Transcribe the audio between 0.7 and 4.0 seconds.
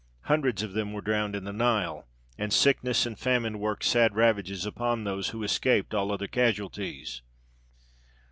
them were drowned in the Nile; and sickness and famine worked